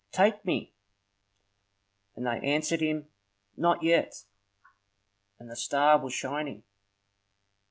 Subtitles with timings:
[0.11, 0.73] Take me!"
[2.15, 3.07] And they answered him,
[3.55, 4.25] "Not yet."
[5.37, 6.63] And the star was shining.